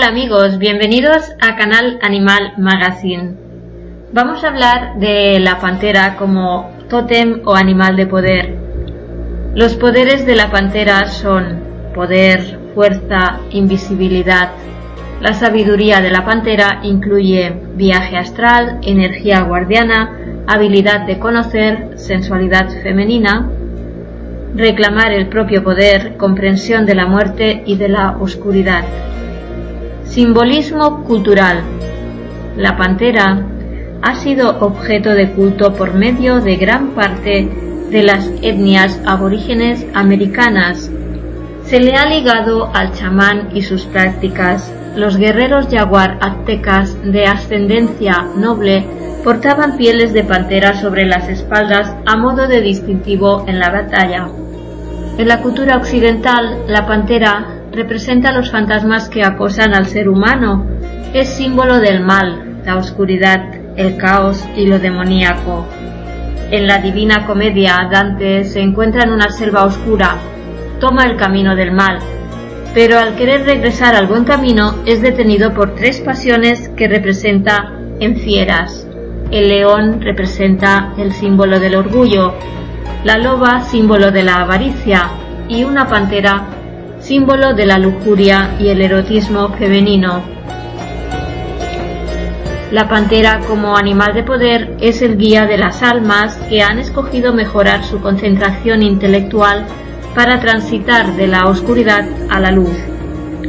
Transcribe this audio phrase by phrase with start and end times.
[0.00, 3.34] Hola amigos, bienvenidos a Canal Animal Magazine.
[4.14, 8.56] Vamos a hablar de la pantera como tótem o animal de poder.
[9.54, 11.60] Los poderes de la pantera son
[11.94, 14.52] poder, fuerza, invisibilidad.
[15.20, 23.50] La sabiduría de la pantera incluye viaje astral, energía guardiana, habilidad de conocer, sensualidad femenina,
[24.56, 28.84] reclamar el propio poder, comprensión de la muerte y de la oscuridad.
[30.10, 31.62] Simbolismo cultural.
[32.56, 33.46] La pantera
[34.02, 37.48] ha sido objeto de culto por medio de gran parte
[37.90, 40.90] de las etnias aborígenes americanas.
[41.62, 44.74] Se le ha ligado al chamán y sus prácticas.
[44.96, 48.84] Los guerreros jaguar aztecas de ascendencia noble
[49.22, 54.28] portaban pieles de pantera sobre las espaldas a modo de distintivo en la batalla.
[55.18, 60.66] En la cultura occidental, la pantera representa los fantasmas que acosan al ser humano.
[61.12, 65.66] Es símbolo del mal, la oscuridad, el caos y lo demoníaco.
[66.50, 70.16] En la Divina Comedia, Dante se encuentra en una selva oscura,
[70.80, 71.98] toma el camino del mal,
[72.74, 78.16] pero al querer regresar al buen camino es detenido por tres pasiones que representa en
[78.16, 78.86] fieras.
[79.30, 82.34] El león representa el símbolo del orgullo,
[83.04, 85.08] la loba símbolo de la avaricia
[85.48, 86.59] y una pantera
[87.00, 90.22] símbolo de la lujuria y el erotismo femenino.
[92.70, 97.32] La pantera como animal de poder es el guía de las almas que han escogido
[97.32, 99.66] mejorar su concentración intelectual
[100.14, 102.76] para transitar de la oscuridad a la luz.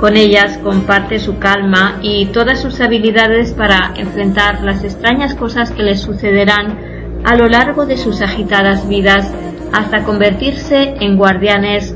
[0.00, 5.84] Con ellas comparte su calma y todas sus habilidades para enfrentar las extrañas cosas que
[5.84, 6.76] les sucederán
[7.24, 9.32] a lo largo de sus agitadas vidas
[9.72, 11.94] hasta convertirse en guardianes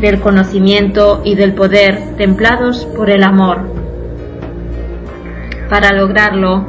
[0.00, 3.72] del conocimiento y del poder templados por el amor.
[5.68, 6.66] Para lograrlo,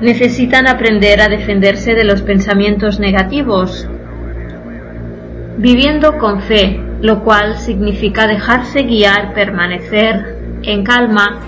[0.00, 3.88] necesitan aprender a defenderse de los pensamientos negativos,
[5.56, 11.40] viviendo con fe, lo cual significa dejarse guiar, permanecer en calma,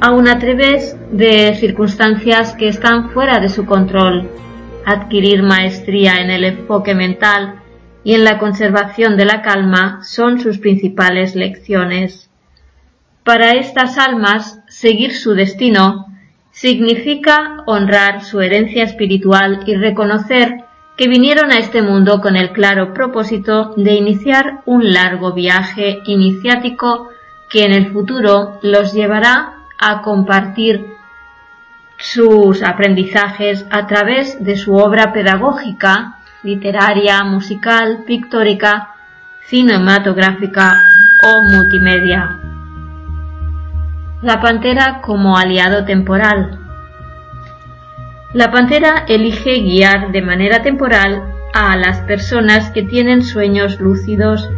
[0.00, 4.28] aun a través de circunstancias que están fuera de su control,
[4.84, 7.65] adquirir maestría en el enfoque mental
[8.06, 12.30] y en la conservación de la calma son sus principales lecciones.
[13.24, 16.06] Para estas almas, seguir su destino
[16.52, 20.58] significa honrar su herencia espiritual y reconocer
[20.96, 27.08] que vinieron a este mundo con el claro propósito de iniciar un largo viaje iniciático
[27.50, 30.86] que en el futuro los llevará a compartir
[31.98, 38.94] sus aprendizajes a través de su obra pedagógica, literaria, musical, pictórica,
[39.46, 40.72] cinematográfica
[41.24, 42.40] o multimedia.
[44.22, 46.58] La pantera como aliado temporal.
[48.32, 51.22] La pantera elige guiar de manera temporal
[51.54, 54.48] a las personas que tienen sueños lúcidos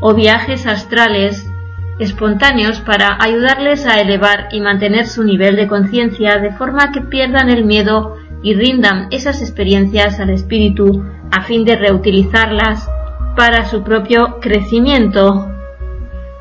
[0.00, 1.50] o viajes astrales
[1.98, 7.50] espontáneos para ayudarles a elevar y mantener su nivel de conciencia de forma que pierdan
[7.50, 12.88] el miedo y rindan esas experiencias al espíritu a fin de reutilizarlas
[13.36, 15.46] para su propio crecimiento.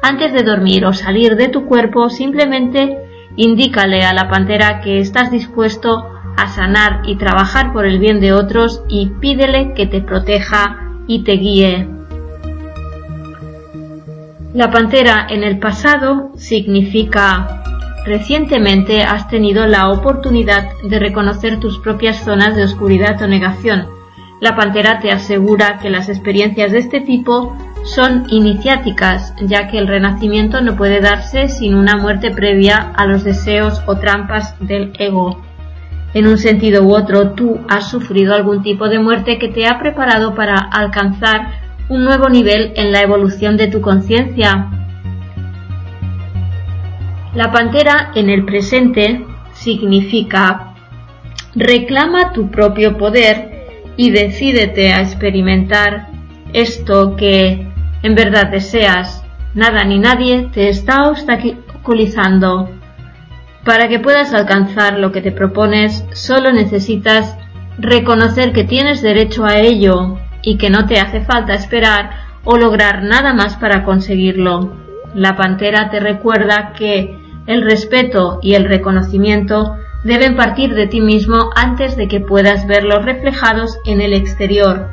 [0.02, 2.98] Antes de dormir o salir de tu cuerpo, simplemente
[3.36, 6.06] indícale a la pantera que estás dispuesto
[6.38, 11.24] a sanar y trabajar por el bien de otros y pídele que te proteja y
[11.24, 11.88] te guíe.
[14.54, 17.64] La pantera en el pasado significa
[18.06, 23.88] recientemente has tenido la oportunidad de reconocer tus propias zonas de oscuridad o negación.
[24.42, 29.88] La pantera te asegura que las experiencias de este tipo son iniciáticas, ya que el
[29.88, 35.42] renacimiento no puede darse sin una muerte previa a los deseos o trampas del ego.
[36.14, 39.80] En un sentido u otro, tú has sufrido algún tipo de muerte que te ha
[39.80, 44.70] preparado para alcanzar un nuevo nivel en la evolución de tu conciencia.
[47.36, 50.74] La pantera en el presente significa
[51.54, 53.55] reclama tu propio poder
[53.98, 56.08] y decídete a experimentar
[56.54, 57.68] esto que
[58.04, 59.24] en verdad deseas.
[59.54, 62.70] Nada ni nadie te está obstaculizando.
[63.64, 67.38] Para que puedas alcanzar lo que te propones, solo necesitas
[67.78, 72.12] reconocer que tienes derecho a ello y que no te hace falta esperar
[72.44, 74.72] o lograr nada más para conseguirlo.
[75.16, 77.18] La pantera te recuerda que
[77.48, 83.04] el respeto y el reconocimiento deben partir de ti mismo antes de que puedas verlos
[83.04, 84.88] reflejados en el exterior.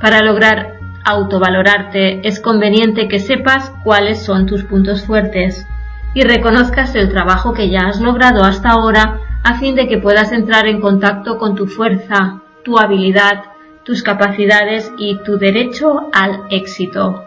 [0.00, 5.66] Para lograr autovalorarte es conveniente que sepas cuáles son tus puntos fuertes
[6.14, 10.32] y reconozcas el trabajo que ya has logrado hasta ahora a fin de que puedas
[10.32, 13.44] entrar en contacto con tu fuerza, tu habilidad,
[13.84, 17.24] tus capacidades y tu derecho al éxito.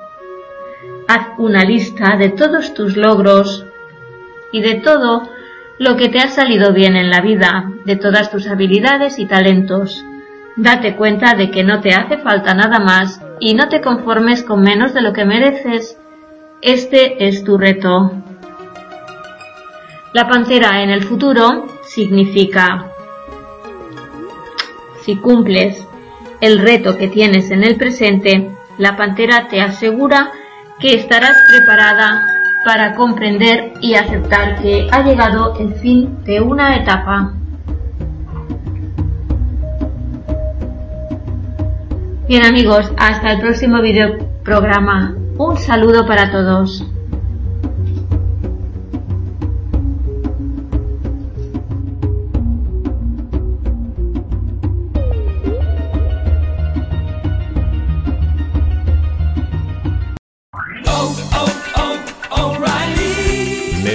[1.07, 3.65] Haz una lista de todos tus logros
[4.51, 5.23] y de todo
[5.79, 10.03] lo que te ha salido bien en la vida, de todas tus habilidades y talentos.
[10.55, 14.61] Date cuenta de que no te hace falta nada más y no te conformes con
[14.61, 15.97] menos de lo que mereces.
[16.61, 18.11] Este es tu reto.
[20.13, 22.85] La pantera en el futuro significa
[25.01, 25.85] si cumples
[26.39, 30.31] el reto que tienes en el presente, la pantera te asegura
[30.79, 32.32] que estarás preparada
[32.65, 37.33] para comprender y aceptar que ha llegado el fin de una etapa.
[42.27, 45.15] Bien amigos, hasta el próximo video programa.
[45.37, 46.82] Un saludo para todos.